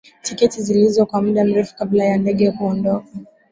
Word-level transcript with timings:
tiketi 0.21 0.61
ziliuzwa 0.61 1.05
kwa 1.05 1.21
muda 1.21 1.45
mrefu 1.45 1.75
kabla 1.75 2.03
ya 2.05 2.17
ndege 2.17 2.51
kuondoka 2.51 3.07